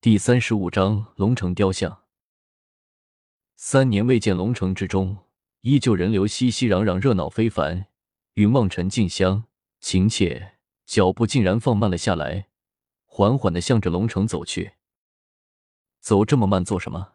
[0.00, 2.04] 第三十五章龙城雕像。
[3.56, 5.24] 三年未见，龙城之中
[5.62, 7.86] 依旧人流熙熙攘攘，热闹非凡。
[8.34, 9.46] 云望尘静香
[9.80, 10.52] 情切，
[10.86, 12.46] 脚步竟然放慢了下来，
[13.06, 14.74] 缓缓的向着龙城走去。
[15.98, 17.14] 走这么慢做什么？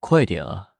[0.00, 0.74] 快点啊！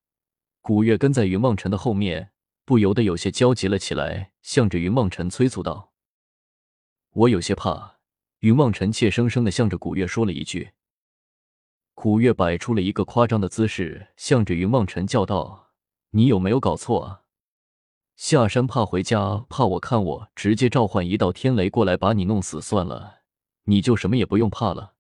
[0.61, 2.33] 古月跟在云望尘的后面，
[2.67, 5.95] 不由得有些焦急了起来，向着云望尘催促道
[7.13, 7.97] ：“我有些怕。”
[8.41, 10.73] 云望尘怯生生的向着古月说了一句。
[12.01, 15.73] 古月摆出了一个夸张的姿势，向着云望尘叫道
[16.15, 17.23] ：“你有没有搞错啊？
[18.15, 23.23] 下山怕回家，怕我看我直接召唤一道天雷过来把你弄死算了，
[23.65, 24.95] 你就什么也不用怕了。”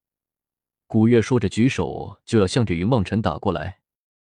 [0.88, 3.78] 古月说着，举手就要向着云望尘打过来。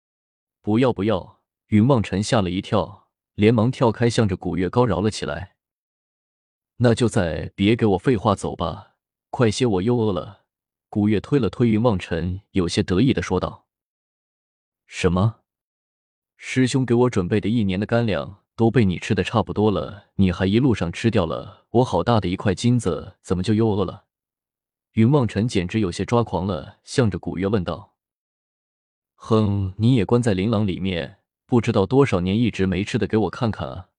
[0.62, 5.56] “不要不要！”云望尘吓了一跳，连忙跳开，向着古月高饶了起来。
[6.84, 8.96] “那就再别给我废话，走吧，
[9.30, 10.40] 快些，我又饿了。”
[10.90, 13.68] 古月推了推云望尘，有些得意的说道
[14.88, 15.42] ：“什么？
[16.36, 24.06] 师兄给我准备的一年的干粮都被你吃的差不多了，你还一路上吃掉了我好大的一块金子，怎么就又饿了？”
[24.94, 27.94] 云望尘简直有些抓狂了，向着古月问道
[29.14, 33.90] ：“哼，你也关在琳琅里面，不知道多少年，一直没吃的，给我看看啊！”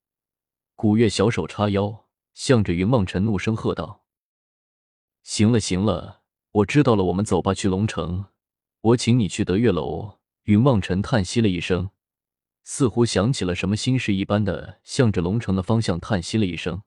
[0.74, 4.02] 古月小手叉腰，向着云望尘怒声喝道
[5.22, 6.18] ：“行了行了。”
[6.52, 8.26] 我知道了，我们走吧，去龙城。
[8.80, 10.18] 我请你去德月楼。
[10.44, 11.90] 云望尘叹息了一声，
[12.64, 16.82] 似乎想起了什么心事一般的，向着龙城的方向叹息了一声。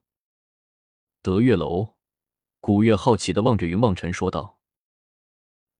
[1.22, 1.94] 德月楼，
[2.60, 4.58] 古月好奇的望着云望尘说道：“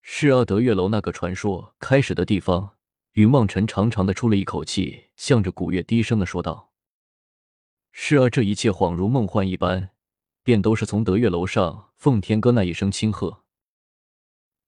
[0.00, 2.76] 是啊，德月楼那个传说开始的地方。”
[3.12, 6.72] 云望尘长长的出了一口气，向着古月低声的说道
[7.92, 9.90] ：“是啊，这一切恍如梦幻一般，
[10.42, 13.43] 便都是从德月楼上奉天哥那一声轻喝。”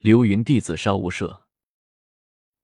[0.06, 1.40] 流云弟子杀无赦。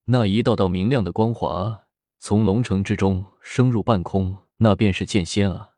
[0.04, 1.86] 那一道道明亮的光华
[2.20, 5.70] 从龙城之中升入半空，那便是剑仙啊！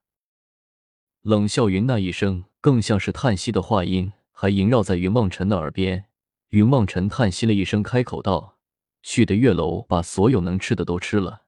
[1.22, 6.04] 冷笑云那一声，更像是叹息的话音，还萦绕在云望尘的耳边。
[6.50, 8.58] 云望尘叹息了一声，开口道
[9.02, 11.44] ：“去的月楼，把所有能吃的都吃了。”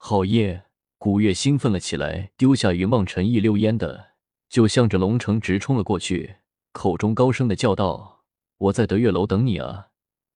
[0.00, 0.64] 好耶！
[0.96, 4.12] 古月兴奋了起来，丢下云望尘，一溜烟的
[4.48, 6.36] 就向着龙城直冲了过去，
[6.72, 8.15] 口中高声的叫道。
[8.58, 9.88] 我在德月楼等你啊，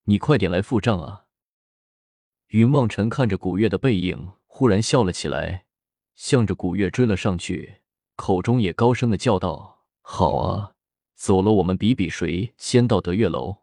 [0.05, 1.25] 你快点来付账啊！
[2.49, 5.65] 云望尘看着古月的背影，忽然笑了起来，
[6.15, 7.81] 向着古月追了上去，
[8.17, 10.75] 口中也高声的叫道：“好啊，
[11.15, 13.59] 走了，我们比比谁先到德月楼。”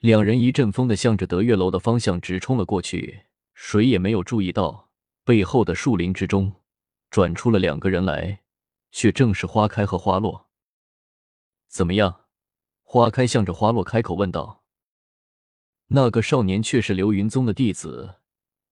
[0.00, 4.90] 两人一阵风的向着德月楼的方向直冲了过去，谁也没有注意到
[5.24, 6.54] 背后的树林之中
[7.10, 8.40] 转出了两个人来，
[8.90, 10.48] 却正是花开和花落。
[11.68, 12.19] 怎么样？
[12.92, 14.64] 花开向着花落开口问道
[15.94, 18.16] ：“那个少年却是流云宗的弟子，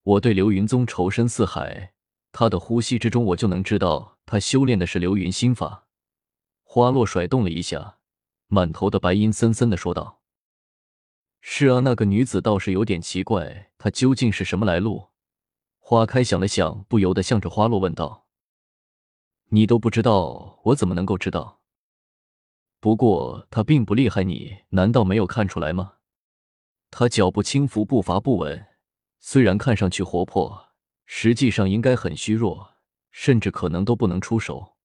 [0.03, 1.93] 我对流云宗仇深似海，
[2.33, 5.87] 他的呼吸之中我就能知道他修炼的是流云心法。”
[6.67, 7.99] 花落甩动了一下，
[8.49, 10.21] 满头的白阴森森的说道
[11.41, 15.11] ：“是啊，那个女子倒是有点奇怪，她究竟是什么来路？”
[15.78, 18.27] 花开想了想，不由得向着花落问道
[19.51, 21.55] ：“你都不知道，我怎么能够知道？”
[22.81, 25.94] 不过他并不厉害，你难道没有看出来吗？
[26.91, 28.66] 他脚步轻浮，步伐不稳，
[29.19, 30.69] 虽然看上去活泼，
[31.05, 32.75] 实际上应该很虚弱，
[33.11, 34.77] 甚至可能都不能出手。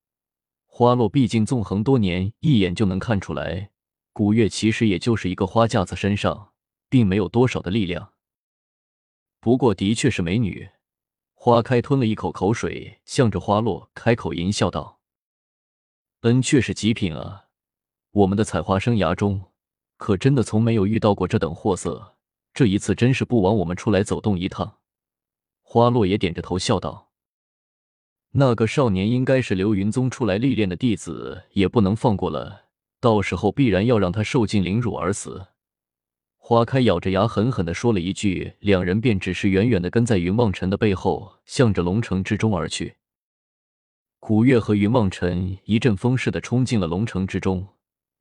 [0.65, 3.69] 花落毕竟纵横多年，一眼就能看出来，
[4.11, 6.53] 古月其实也就是一个花架子，身上
[6.89, 8.13] 并没有多少的力量。
[9.39, 10.69] 不过的确是美女。
[11.35, 15.01] 花开吞了一口口水，向着花落开口淫笑道
[16.21, 17.47] ：“恩，却是极品啊。”
[18.13, 19.41] 我们的采花生涯中，
[19.97, 22.15] 可真的从没有遇到过这等货色。
[22.53, 24.77] 这一次真是不枉我们出来走动一趟。
[25.63, 27.09] 花落也点着头笑道
[28.33, 32.65] ：“那个少年应该是流云宗出来历练的弟子，也不能放过了。
[32.99, 35.47] 到时候必然要让他受尽凌辱而死。”
[36.37, 42.97] 花开咬着牙狠狠的说了一句，两人便只是远远的跟在云望尘的背后，向着龙城之中而去。
[44.19, 47.67] 古月和云望尘一阵风似的冲进了龙城之中。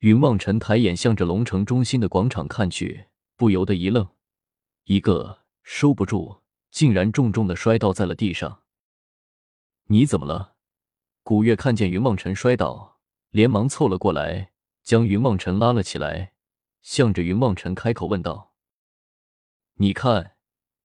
[0.03, 3.07] 云望尘抬眼向着龙城中心的广场看去，
[3.37, 4.09] 不由得一愣，
[4.87, 6.41] 一个收不住，
[6.73, 8.63] 竟然重重的摔倒在了地上。
[9.87, 10.55] 你怎么了？
[11.23, 12.99] 古月看见云望尘摔倒，
[13.31, 14.51] 连忙凑了过来，
[14.83, 16.33] 将云望尘拉了起来，
[16.83, 18.55] 向着云望尘开口问道
[19.79, 20.33] ：“你看。”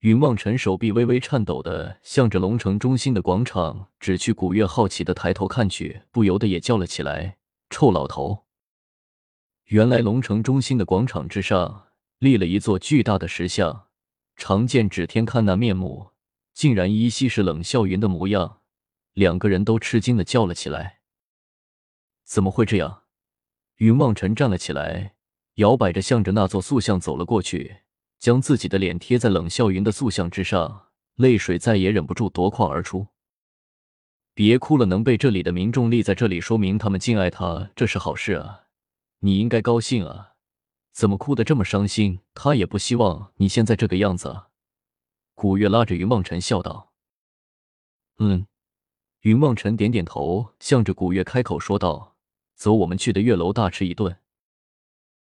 [0.01, 7.39] 云望尘手臂微微颤抖的向着龙城中心的广场指去，古月好奇的抬头看去，不由得也叫了起来
[7.71, 8.45] ：“臭老头！”
[9.67, 11.87] 原来龙城中心的广场之上
[12.19, 13.87] 立了一座巨大的石像，
[14.37, 16.11] 常见指天看那面目，
[16.53, 18.61] 竟然依稀是冷笑云的模样。
[19.11, 20.99] 两个人都吃惊的叫了起来
[22.23, 23.03] ：“怎么会这样？”
[23.77, 25.15] 云望尘站了起来，
[25.55, 27.79] 摇摆着向着那座塑像走了过去，
[28.19, 30.85] 将自己的脸贴在冷笑云的塑像之上，
[31.15, 33.07] 泪水再也忍不住夺眶而出。
[34.33, 38.66] 别哭了，能被这里的民众立在这里，说明他们敬爱他，这是好事啊！
[39.19, 40.33] 你应该高兴啊！
[40.91, 42.21] 怎么哭得这么伤心？
[42.33, 44.49] 他也不希望你现在这个样子啊！
[45.35, 46.91] 古月拉着云梦尘笑道
[48.19, 48.47] ：“嗯。”
[49.21, 52.15] 云梦尘点点头，向着古月开口说道
[52.55, 54.19] ：“走，我们去的月楼大吃一顿。”